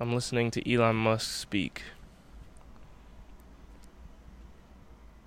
[0.00, 1.82] I'm listening to Elon Musk speak.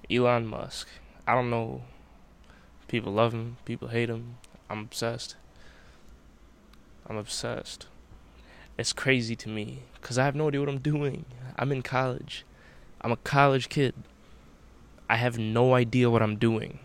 [0.10, 0.88] Elon Musk.
[1.28, 1.82] I don't know.
[2.88, 4.38] People love him, people hate him.
[4.70, 5.36] I'm obsessed.
[7.06, 7.88] I'm obsessed.
[8.78, 11.26] It's crazy to me because I have no idea what I'm doing.
[11.58, 12.46] I'm in college.
[13.02, 13.94] I'm a college kid.
[15.10, 16.80] I have no idea what I'm doing.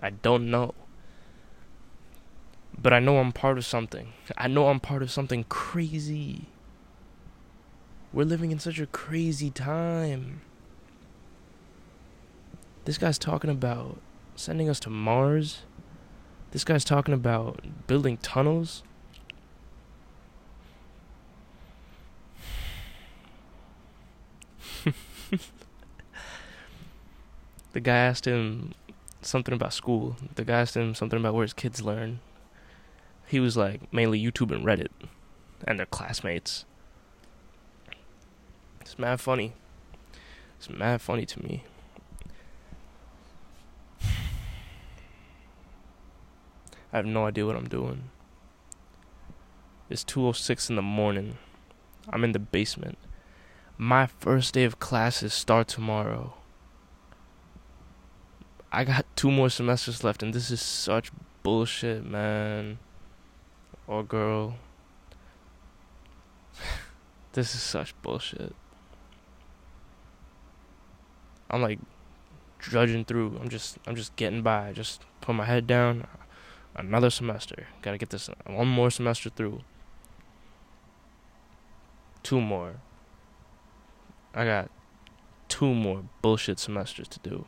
[0.00, 0.74] I don't know.
[2.80, 4.12] But I know I'm part of something.
[4.36, 6.46] I know I'm part of something crazy.
[8.12, 10.42] We're living in such a crazy time.
[12.84, 14.00] This guy's talking about
[14.36, 15.62] sending us to Mars.
[16.52, 18.82] This guy's talking about building tunnels.
[27.72, 28.72] the guy asked him
[29.20, 30.16] something about school.
[30.36, 32.20] The guy asked him something about where his kids learn.
[33.28, 34.88] He was like mainly YouTube and Reddit
[35.66, 36.64] and their classmates.
[38.80, 39.52] It's mad funny.
[40.56, 41.64] It's mad funny to me.
[46.90, 48.04] I have no idea what I'm doing.
[49.90, 51.36] It's 2:06 in the morning.
[52.08, 52.96] I'm in the basement.
[53.76, 56.32] My first day of classes start tomorrow.
[58.72, 62.78] I got two more semesters left and this is such bullshit, man.
[63.88, 64.56] Or girl.
[67.32, 68.54] this is such bullshit.
[71.50, 71.78] I'm like
[72.58, 73.38] drudging through.
[73.40, 74.72] I'm just I'm just getting by.
[74.72, 76.06] Just put my head down.
[76.76, 77.66] Another semester.
[77.82, 79.62] Got to get this one more semester through.
[82.22, 82.76] Two more.
[84.34, 84.70] I got
[85.48, 87.46] two more bullshit semesters to do.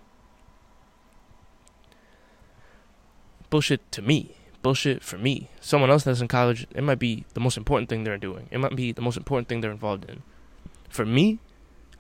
[3.50, 4.36] Bullshit to me.
[4.62, 5.48] Bullshit for me.
[5.60, 8.48] Someone else that's in college, it might be the most important thing they're doing.
[8.50, 10.22] It might be the most important thing they're involved in.
[10.88, 11.38] For me,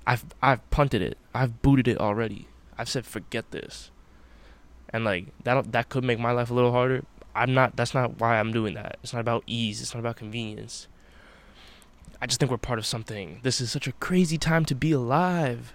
[0.06, 1.16] I've I've punted it.
[1.34, 2.48] I've booted it already.
[2.76, 3.90] I've said forget this.
[4.90, 7.04] And like that that could make my life a little harder.
[7.34, 8.98] I'm not that's not why I'm doing that.
[9.02, 10.88] It's not about ease, it's not about convenience.
[12.20, 13.40] I just think we're part of something.
[13.42, 15.72] This is such a crazy time to be alive.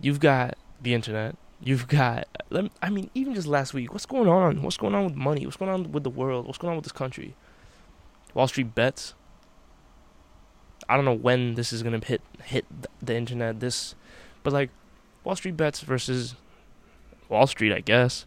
[0.00, 1.36] You've got the internet.
[1.64, 2.26] You've got
[2.82, 4.62] I mean even just last week, what's going on?
[4.62, 5.46] What's going on with money?
[5.46, 6.46] What's going on with the world?
[6.46, 7.36] What's going on with this country?
[8.34, 9.14] Wall Street bets.
[10.88, 12.66] I don't know when this is going to hit hit
[13.00, 13.94] the internet this
[14.42, 14.70] but like
[15.24, 16.34] Wall Street bets versus
[17.28, 18.26] Wall Street, I guess.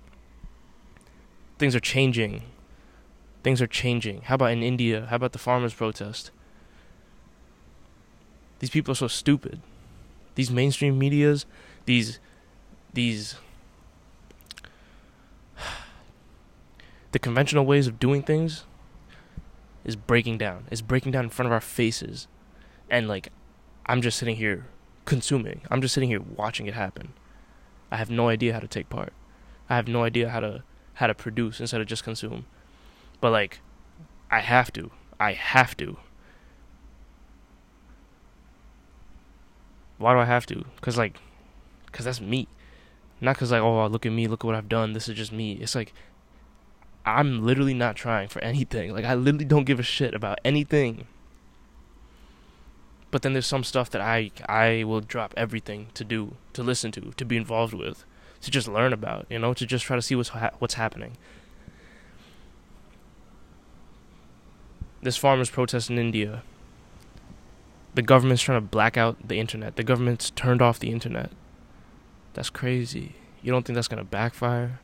[1.57, 2.43] Things are changing.
[3.43, 4.21] Things are changing.
[4.21, 5.07] How about in India?
[5.09, 6.31] How about the farmers' protest?
[8.59, 9.61] These people are so stupid.
[10.35, 11.45] These mainstream medias,
[11.85, 12.19] these
[12.95, 13.35] these
[17.11, 18.63] the conventional ways of doing things
[19.83, 20.65] is breaking down.
[20.71, 22.27] Is breaking down in front of our faces.
[22.89, 23.29] And like
[23.85, 24.65] I'm just sitting here
[25.05, 25.61] consuming.
[25.69, 27.13] I'm just sitting here watching it happen.
[27.91, 29.13] I have no idea how to take part.
[29.69, 30.63] I have no idea how to
[30.95, 32.45] how to produce instead of just consume.
[33.21, 33.59] But like
[34.31, 34.91] I have to.
[35.19, 35.97] I have to.
[39.97, 40.65] Why do I have to?
[40.81, 41.17] Cuz like
[41.91, 42.47] cuz that's me.
[43.21, 44.93] Not cuz like oh look at me, look at what I've done.
[44.93, 45.53] This is just me.
[45.53, 45.93] It's like
[47.05, 48.93] I'm literally not trying for anything.
[48.93, 51.07] Like I literally don't give a shit about anything
[53.15, 56.91] but then there's some stuff that I I will drop everything to do, to listen
[56.91, 58.03] to, to be involved with,
[58.41, 61.15] to just learn about, you know, to just try to see what's ha- what's happening.
[65.01, 66.43] This farmers protest in India.
[67.93, 69.77] The government's trying to black out the internet.
[69.77, 71.31] The government's turned off the internet.
[72.35, 73.15] That's crazy.
[73.41, 74.79] You don't think that's going to backfire?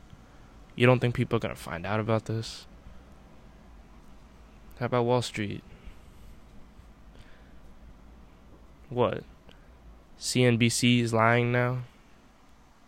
[0.74, 2.66] You don't think people are going to find out about this?
[4.80, 5.62] How about Wall Street?
[8.92, 9.24] what?
[10.18, 11.82] CNBC is lying now.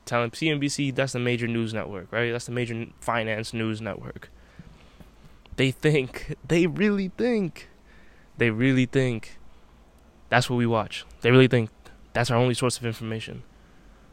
[0.04, 2.30] Telling CNBC that's the major news network, right?
[2.30, 4.30] That's the major finance news network.
[5.56, 7.68] They think, they really think,
[8.36, 9.38] they really think
[10.28, 11.04] that's what we watch.
[11.22, 11.70] They really think
[12.12, 13.42] that's our only source of information.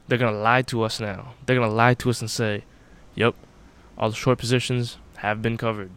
[0.08, 1.34] They're gonna lie to us now.
[1.46, 2.64] They're gonna lie to us and say,
[3.16, 3.36] "Yep,
[3.98, 5.92] all the short positions have been covered."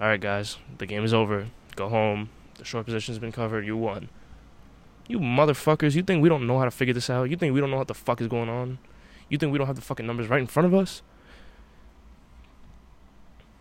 [0.00, 1.48] All right, guys, the game is over.
[1.74, 2.30] Go home.
[2.56, 3.66] The short position's been covered.
[3.66, 4.08] You won.
[5.08, 7.30] You motherfuckers, you think we don't know how to figure this out?
[7.30, 8.78] You think we don't know what the fuck is going on?
[9.28, 11.02] You think we don't have the fucking numbers right in front of us?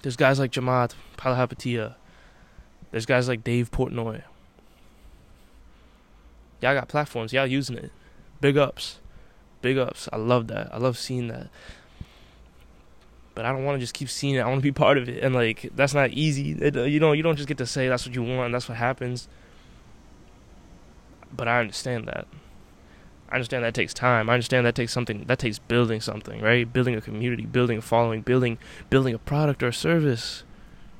[0.01, 1.95] There's guys like Chamath Palihapitiya.
[2.91, 4.23] There's guys like Dave Portnoy.
[6.61, 7.33] Y'all got platforms.
[7.33, 7.91] Y'all using it.
[8.41, 8.99] Big ups.
[9.65, 10.07] Big ups.
[10.13, 10.71] I love that.
[10.71, 11.49] I love seeing that.
[13.33, 14.41] But I don't want to just keep seeing it.
[14.41, 15.23] I want to be part of it.
[15.23, 16.51] And like that's not easy.
[16.51, 18.53] It, uh, you know, you don't just get to say that's what you want.
[18.53, 19.27] That's what happens
[21.35, 22.27] But I understand that.
[23.29, 24.29] I understand that takes time.
[24.29, 26.71] I understand that takes something that takes building something, right?
[26.71, 28.59] Building a community, building a following, building
[28.91, 30.43] building a product or a service.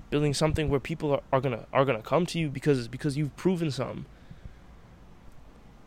[0.10, 3.38] Building something where people are, are gonna are gonna come to you because because you've
[3.38, 4.06] proven something.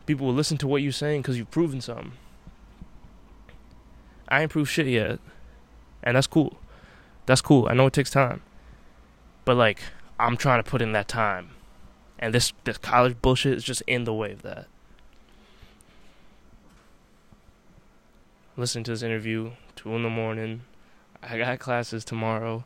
[0.07, 2.13] People will listen to what you're saying because you've proven something.
[4.29, 5.19] I ain't proved shit yet.
[6.03, 6.59] And that's cool.
[7.27, 7.67] That's cool.
[7.69, 8.43] I know it takes time.
[9.45, 9.81] But like
[10.19, 11.51] I'm trying to put in that time.
[12.19, 14.67] And this this college bullshit is just in the way of that.
[18.57, 20.63] Listening to this interview, two in the morning.
[21.23, 22.65] I got classes tomorrow.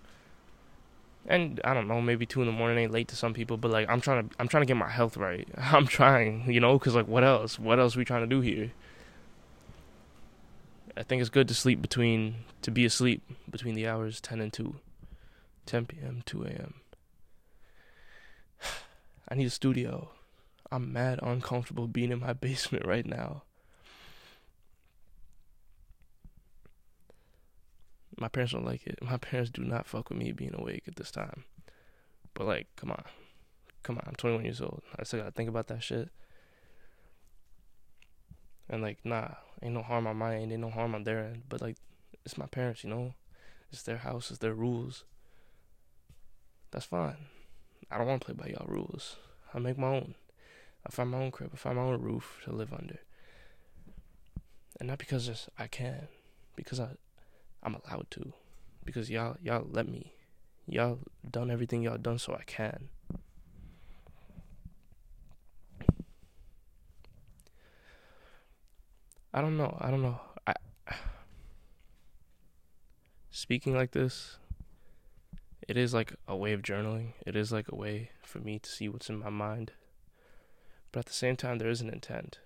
[1.26, 3.70] And I don't know, maybe two in the morning ain't late to some people, but
[3.70, 5.46] like I'm trying to I'm trying to get my health right.
[5.56, 7.58] I'm trying, you know, because like what else?
[7.58, 8.72] What else we trying to do here?
[10.96, 14.52] I think it's good to sleep between to be asleep between the hours 10 and
[14.52, 14.76] 2.
[15.64, 16.22] 10 p.m.
[16.26, 16.74] 2 a.m.
[19.28, 20.10] I need a studio.
[20.70, 23.42] I'm mad uncomfortable being in my basement right now.
[28.18, 28.98] My parents don't like it.
[29.02, 31.44] My parents do not fuck with me being awake at this time.
[32.34, 33.04] But like, come on.
[33.82, 34.82] Come on, I'm 21 years old.
[34.98, 36.10] I still gotta think about that shit.
[38.68, 39.28] And like, nah,
[39.62, 41.42] ain't no harm on my end, ain't no harm on their end.
[41.48, 41.76] But like,
[42.24, 43.14] it's my parents, you know?
[43.70, 45.04] It's their house, it's their rules.
[46.70, 47.16] That's fine.
[47.90, 49.16] I don't want to play by y'all rules.
[49.54, 50.14] I make my own.
[50.86, 51.50] I find my own crib.
[51.52, 52.98] I find my own roof to live under.
[54.80, 56.08] And not because I can,
[56.56, 56.88] because I,
[57.62, 58.32] I'm allowed to,
[58.84, 60.12] because y'all y'all let me,
[60.66, 60.98] y'all
[61.30, 62.88] done everything y'all done so I can.
[69.34, 69.76] I don't know.
[69.80, 70.20] I don't know.
[70.46, 70.54] I
[73.30, 74.36] speaking like this
[75.68, 77.12] it is like a way of journaling.
[77.24, 79.72] It is like a way for me to see what's in my mind.
[80.90, 82.40] But at the same time, there is an intent.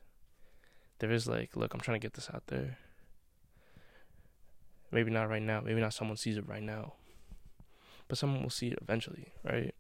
[0.98, 2.78] There is like, look, I'm trying to get this out there.
[4.92, 5.60] Maybe not right now.
[5.60, 6.94] Maybe not someone sees it right now.
[8.06, 9.74] But someone will see it eventually, right?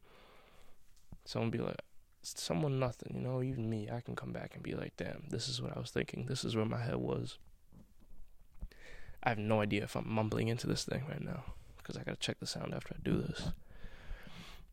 [1.24, 1.80] Someone be like,
[2.34, 5.48] someone nothing, you know, even me, I can come back and be like, damn, this
[5.48, 6.26] is what I was thinking.
[6.26, 7.38] This is where my head was.
[9.22, 11.44] I have no idea if I'm mumbling into this thing right now
[11.78, 13.50] because I gotta check the sound after I do this.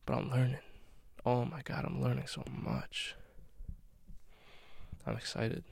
[0.06, 0.58] But I'm learning.
[1.26, 3.14] Oh my god, I'm learning so much.
[5.06, 5.64] I'm excited.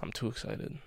[0.00, 0.78] I'm too excited.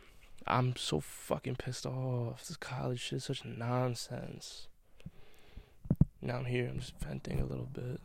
[0.48, 2.46] I'm so fucking pissed off.
[2.46, 4.68] This college shit is such nonsense.
[6.22, 8.00] Now I'm here, I'm just venting a little bit.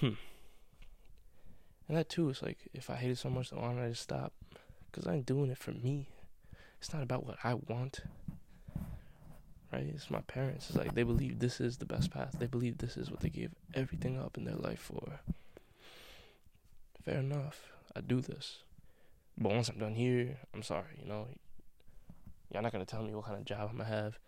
[0.00, 0.14] Hmm.
[1.88, 4.02] And that too is like, if I hate it so much, why don't I just
[4.02, 4.32] stop?
[4.90, 6.08] Because I ain't doing it for me.
[6.80, 8.00] It's not about what I want
[9.72, 9.86] right?
[9.94, 10.68] It's my parents.
[10.68, 12.36] It's like they believe this is the best path.
[12.38, 15.20] They believe this is what they gave everything up in their life for.
[17.04, 17.70] Fair enough.
[17.94, 18.58] I do this.
[19.38, 21.28] But once I'm done here, I'm sorry, you know.
[22.52, 24.18] Y'all not gonna tell me what kind of job I'm gonna have.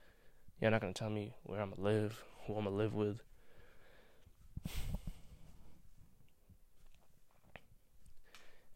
[0.61, 3.21] Y'all not gonna tell me where I'm gonna live, who I'm gonna live with.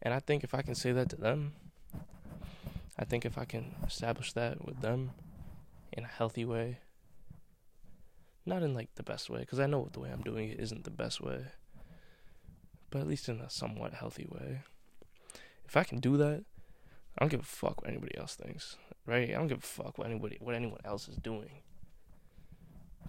[0.01, 1.53] And I think if I can say that to them,
[2.99, 5.11] I think if I can establish that with them,
[5.97, 6.79] in a healthy way.
[8.45, 10.83] Not in like the best way, because I know the way I'm doing it isn't
[10.83, 11.45] the best way,
[12.89, 14.61] but at least in a somewhat healthy way.
[15.67, 16.45] If I can do that,
[17.17, 19.29] I don't give a fuck what anybody else thinks, right?
[19.29, 21.49] I don't give a fuck what anybody, what anyone else is doing,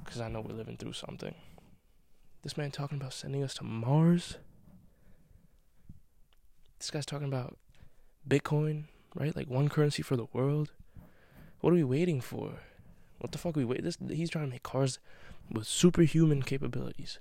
[0.02, 1.34] because I know we're living through something.
[2.42, 4.38] This man talking about sending us to Mars.
[6.78, 7.58] This guy's talking about
[8.28, 9.34] Bitcoin, right?
[9.34, 10.72] Like one currency for the world.
[11.60, 12.52] What are we waiting for?
[13.18, 13.82] What the fuck are we wait?
[13.82, 14.98] This he's trying to make cars
[15.50, 17.18] with superhuman capabilities.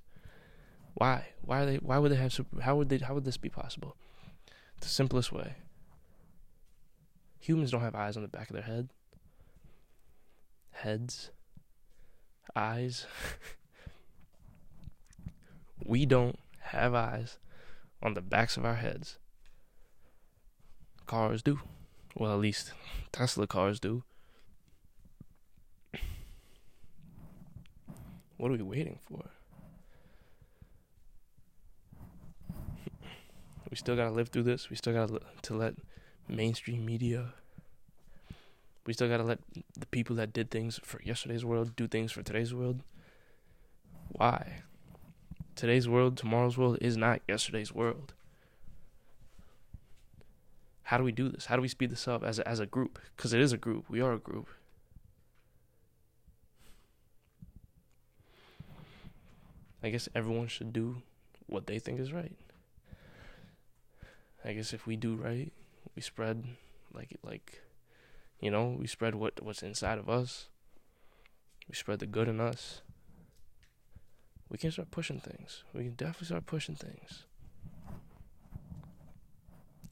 [0.94, 1.28] Why?
[1.42, 1.78] Why they?
[1.78, 2.62] Why would they have super?
[2.62, 3.00] How would they?
[3.00, 3.96] How would this be possible?
[4.82, 5.56] The simplest way.
[7.40, 8.90] Humans don't have eyes on the back of their head.
[10.72, 11.32] Heads.
[12.56, 13.08] Eyes.
[15.86, 17.38] we don't have eyes
[18.04, 19.18] on the backs of our heads.
[21.08, 21.60] Cars do.
[22.16, 22.74] Well, at least
[23.12, 24.04] Tesla cars do.
[28.38, 29.32] What are we waiting for?
[33.70, 34.70] we still gotta live through this.
[34.70, 35.76] We still gotta to let
[36.28, 37.34] mainstream media.
[38.86, 39.40] We still gotta let
[39.78, 42.82] the people that did things for yesterday's world do things for today's world.
[44.10, 44.62] Why?
[45.56, 48.14] Today's world, tomorrow's world is not yesterday's world.
[50.88, 51.48] How do we do this?
[51.48, 52.98] How do we speed this up as a, as a group?
[53.14, 53.90] Because it is a group.
[53.90, 54.48] We are a group.
[59.84, 61.02] I guess everyone should do
[61.46, 62.38] what they think is right.
[64.46, 65.52] I guess if we do right,
[65.94, 66.46] we spread
[66.94, 67.64] like like
[68.40, 70.48] you know, we spread what what's inside of us.
[71.68, 72.82] We spread the good in us.
[74.48, 75.66] We can start pushing things.
[75.74, 77.26] We can definitely start pushing things.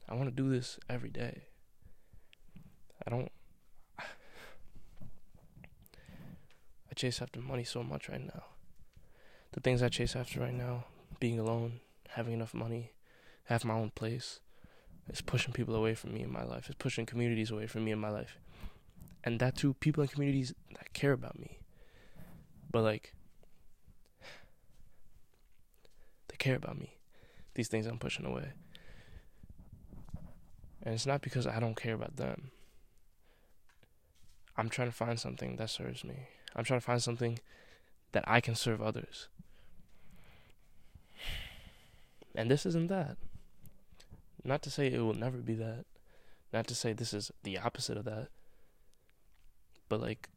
[0.08, 1.42] I want to do this every day.
[3.06, 3.30] I don't
[6.90, 8.44] I chase after money so much right now.
[9.52, 10.84] The things I chase after right now,
[11.20, 12.92] being alone, having enough money,
[13.44, 14.40] have my own place,
[15.08, 16.66] is pushing people away from me in my life.
[16.66, 18.38] It's pushing communities away from me in my life.
[19.24, 21.58] And that too, people in communities that care about me.
[22.70, 23.14] But like,
[26.28, 26.96] they care about me.
[27.54, 28.52] These things I'm pushing away.
[30.86, 32.52] And it's not because I don't care about them.
[34.56, 36.28] I'm trying to find something that serves me.
[36.54, 37.40] I'm trying to find something
[38.12, 39.26] that I can serve others.
[42.36, 43.16] And this isn't that.
[44.44, 45.86] Not to say it will never be that.
[46.52, 48.28] Not to say this is the opposite of that.
[49.88, 50.28] But like,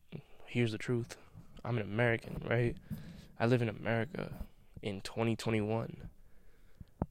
[0.48, 1.16] here's the truth.
[1.64, 2.76] I'm an American, right?
[3.40, 4.32] I live in America
[4.82, 6.10] in 2021.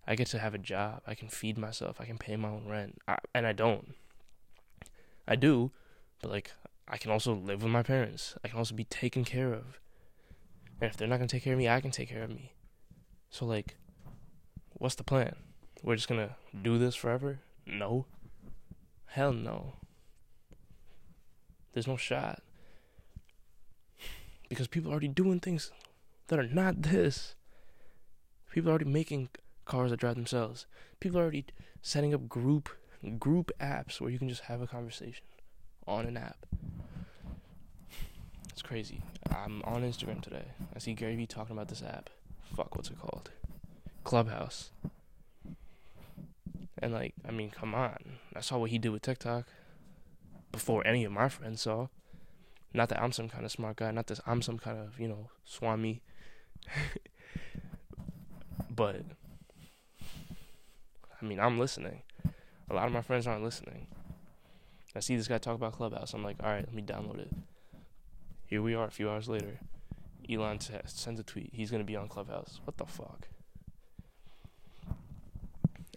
[0.08, 1.02] I get to have a job.
[1.06, 2.00] I can feed myself.
[2.00, 2.98] I can pay my own rent.
[3.06, 3.94] I, and I don't.
[5.28, 5.70] I do,
[6.22, 6.52] but like
[6.88, 8.34] I can also live with my parents.
[8.42, 9.78] I can also be taken care of.
[10.80, 12.30] And if they're not going to take care of me, I can take care of
[12.30, 12.54] me.
[13.28, 13.76] So like
[14.78, 15.34] what's the plan?
[15.82, 17.40] We're just gonna do this forever?
[17.66, 18.06] No.
[19.06, 19.74] Hell no.
[21.72, 22.42] There's no shot.
[24.48, 25.70] Because people are already doing things
[26.28, 27.34] that are not this.
[28.50, 29.28] People are already making
[29.68, 30.66] cars that drive themselves.
[30.98, 31.46] People are already
[31.80, 32.68] setting up group
[33.18, 35.24] group apps where you can just have a conversation
[35.86, 36.46] on an app.
[38.50, 39.02] It's crazy.
[39.30, 40.46] I'm on Instagram today.
[40.74, 42.10] I see Gary Vee talking about this app.
[42.56, 43.30] Fuck, what's it called?
[44.02, 44.70] Clubhouse.
[46.78, 47.96] And like, I mean, come on.
[48.34, 49.46] I saw what he did with TikTok
[50.50, 51.86] before any of my friends saw.
[52.74, 55.08] Not that I'm some kind of smart guy, not that I'm some kind of, you
[55.08, 56.02] know, swami.
[58.70, 59.02] but
[61.20, 62.02] I mean, I'm listening.
[62.70, 63.86] A lot of my friends aren't listening.
[64.94, 66.14] I see this guy talk about Clubhouse.
[66.14, 67.32] I'm like, all right, let me download it.
[68.46, 69.60] Here we are a few hours later.
[70.30, 71.50] Elon t- sends a tweet.
[71.52, 72.60] He's going to be on Clubhouse.
[72.64, 73.28] What the fuck?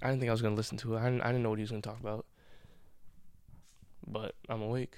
[0.02, 1.00] I didn't think I was gonna listen to it.
[1.00, 2.26] I didn't, I didn't know what he was gonna talk about.
[4.08, 4.98] But I'm awake.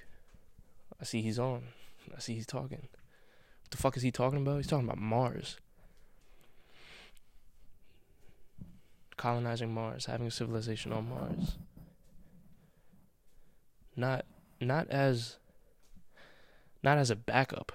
[0.99, 1.63] I see he's on.
[2.15, 2.87] I see he's talking.
[2.89, 4.57] What the fuck is he talking about?
[4.57, 5.57] He's talking about Mars.
[9.23, 11.55] Colonizing Mars, having a civilization on Mars.
[13.95, 14.25] Not
[14.59, 15.37] not as
[16.83, 17.71] not as a backup.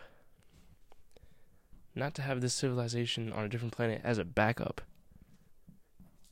[1.95, 4.83] Not to have this civilization on a different planet as a backup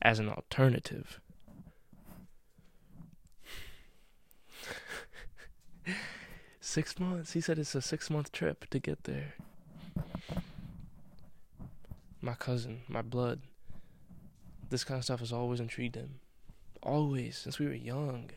[0.03, 1.19] as an alternative.
[6.61, 7.33] six months.
[7.33, 9.33] He said it's a six month trip to get there.
[12.21, 13.41] My cousin, my blood.
[14.69, 16.19] This kind of stuff has always intrigued him.
[16.83, 18.29] Always, since we were young.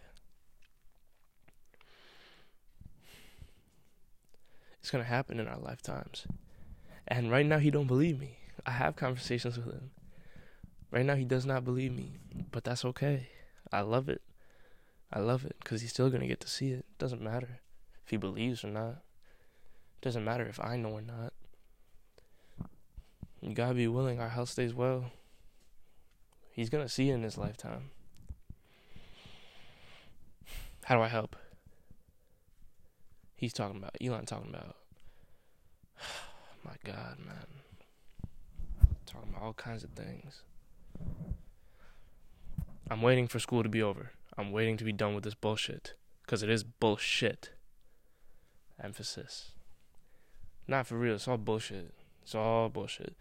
[4.80, 6.26] It's gonna happen in our lifetimes.
[7.06, 8.38] And right now he don't believe me.
[8.64, 9.90] I have conversations with him.
[10.90, 12.18] Right now, he does not believe me,
[12.50, 13.28] but that's okay.
[13.72, 14.22] I love it.
[15.12, 16.84] I love it because he's still going to get to see it.
[16.98, 17.60] Doesn't matter
[18.04, 19.02] if he believes or not.
[20.02, 21.32] Doesn't matter if I know or not.
[23.40, 25.12] You gotta be willing our health stays well.
[26.60, 27.88] He's gonna see it in his lifetime.
[30.84, 31.34] How do I help?
[33.34, 34.76] He's talking about Elon talking about
[36.62, 37.46] my God, man.
[39.06, 40.42] Talking about all kinds of things.
[42.90, 44.10] I'm waiting for school to be over.
[44.36, 45.94] I'm waiting to be done with this bullshit.
[46.26, 47.52] Because it is bullshit.
[48.78, 49.52] Emphasis.
[50.68, 51.14] Not for real.
[51.14, 51.94] It's all bullshit.
[52.22, 53.16] It's all bullshit.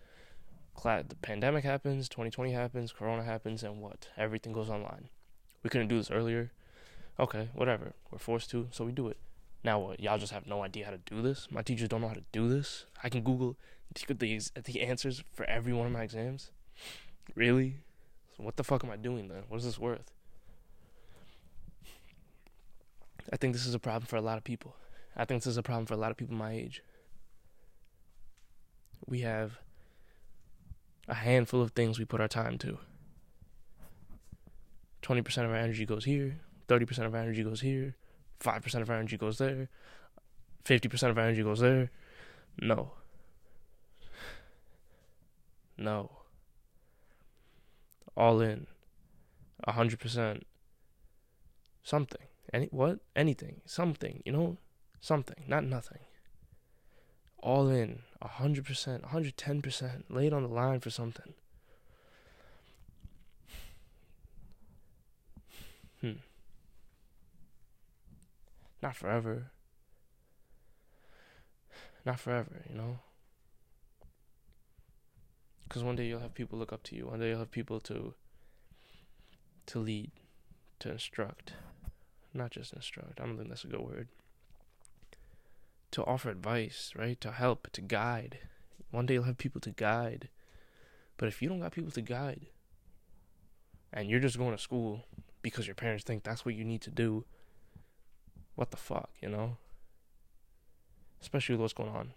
[0.84, 4.08] The pandemic happens, 2020 happens, Corona happens, and what?
[4.18, 5.10] Everything goes online.
[5.64, 6.52] We couldn't do this earlier.
[7.20, 7.94] Okay, whatever.
[8.12, 9.18] We're forced to, so we do it.
[9.64, 10.00] Now what?
[10.00, 11.48] Y'all just have no idea how to do this?
[11.52, 12.86] My teachers don't know how to do this?
[13.04, 13.58] I can Google
[13.94, 16.52] the, the answers for every one of my exams?
[17.36, 17.76] Really?
[18.38, 19.44] So what the fuck am I doing then?
[19.50, 20.12] What is this worth?
[23.32, 24.76] I think this is a problem for a lot of people.
[25.16, 26.82] I think this is a problem for a lot of people my age.
[29.06, 29.60] We have
[31.10, 32.78] a handful of things we put our time to.
[35.02, 37.96] 20% of our energy goes here, 30% of our energy goes here,
[38.40, 39.70] 5% of our energy goes there,
[40.66, 41.90] 50% of our energy goes there.
[42.62, 42.92] No.
[45.78, 46.12] No
[48.20, 48.68] all in
[49.64, 50.46] a hundred percent
[51.84, 52.22] something.
[52.54, 53.00] Any what?
[53.16, 53.62] Anything.
[53.66, 54.58] Something, you know?
[55.00, 55.44] Something.
[55.48, 56.02] Not nothing.
[57.42, 58.00] All in.
[58.22, 60.06] a hundred percent, a hundred ten percent.
[60.14, 61.34] Laid on the line for something.
[66.02, 66.12] Hmm.
[68.82, 69.52] Not forever.
[72.06, 73.00] Not forever, you know?
[75.68, 77.08] Because one day you'll have people look up to you.
[77.08, 78.14] One day you'll have people to
[79.68, 80.10] to lead,
[80.80, 81.54] to instruct,
[82.34, 83.22] not just instruct.
[83.22, 84.08] I don't think that's a good word.
[85.92, 87.20] To offer advice, right?
[87.22, 88.40] To help, to guide.
[88.92, 90.30] One day you'll have people to guide.
[91.18, 92.48] But if you don't got people to guide,
[93.92, 95.06] and you're just going to school
[95.42, 97.26] because your parents think that's what you need to do,
[98.56, 99.58] what the fuck, you know?
[101.22, 102.14] Especially with what's going on.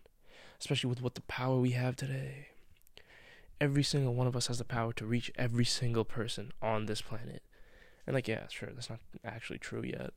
[0.61, 2.49] Especially with what the power we have today
[3.63, 7.01] every single one of us has the power to reach every single person on this
[7.01, 7.45] planet.
[8.05, 10.13] And like, yeah, sure, that's not actually true yet.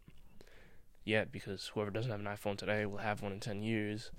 [1.05, 4.12] Yet, because whoever doesn't have an iPhone today will have one in 10 years.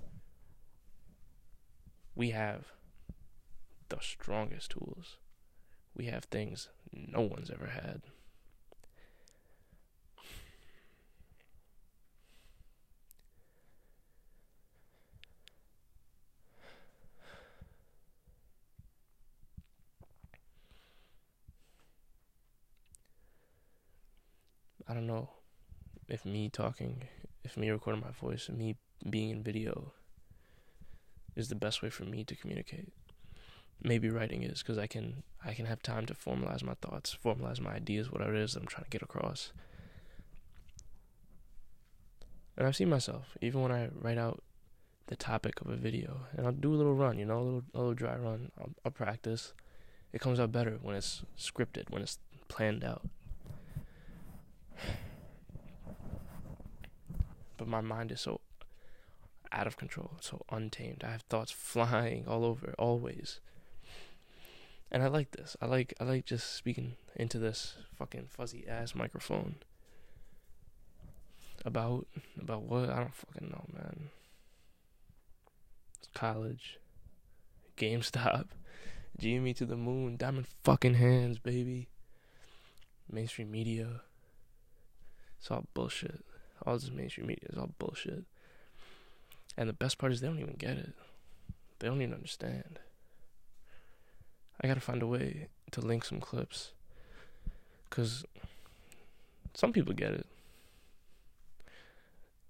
[2.15, 2.67] We have
[3.89, 5.17] the strongest tools.
[5.93, 8.03] We have things no one's ever had.
[24.89, 25.36] I don't know
[26.07, 27.03] if me talking,
[27.43, 28.75] if me recording my voice, and me
[29.09, 29.93] being in video
[31.35, 32.91] is the best way for me to communicate.
[33.81, 37.59] Maybe writing is because I can I can have time to formalize my thoughts, formalize
[37.59, 39.51] my ideas, whatever it is that I'm trying to get across.
[42.57, 44.41] And I've seen myself even when I write out
[45.07, 47.63] the topic of a video, and I'll do a little run, you know, a little
[47.75, 48.51] a little dry run.
[48.59, 49.53] I'll, I'll practice.
[50.11, 52.17] It comes out better when it's scripted, when it's
[52.47, 53.07] planned out.
[57.57, 58.41] But my mind is so
[59.51, 61.03] out of control, so untamed.
[61.03, 63.39] I have thoughts flying all over always.
[64.91, 65.57] And I like this.
[65.61, 69.55] I like I like just speaking into this fucking fuzzy ass microphone.
[71.65, 72.07] About
[72.39, 72.89] about what?
[72.89, 74.09] I don't fucking know, man.
[76.13, 76.79] college.
[77.75, 78.47] GameStop.
[79.19, 80.15] Jimmy to the moon.
[80.15, 81.89] Diamond fucking hands, baby.
[83.11, 84.01] Mainstream media.
[85.39, 86.23] It's all bullshit.
[86.67, 88.25] All this mainstream media is all bullshit.
[89.55, 90.93] And the best part is they don't even get it.
[91.79, 92.79] They don't even understand.
[94.61, 96.73] I gotta find a way to link some clips.
[97.89, 98.25] Because
[99.53, 100.25] some people get it.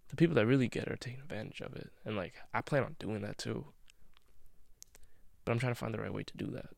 [0.09, 1.91] The people that really get it are taking advantage of it.
[2.03, 3.65] And, like, I plan on doing that too.
[5.45, 6.69] But I'm trying to find the right way to do that.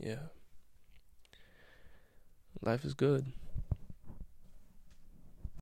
[0.00, 0.35] Yeah.
[2.62, 3.26] Life is good.